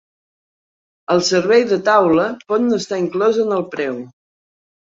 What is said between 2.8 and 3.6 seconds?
estar inclòs en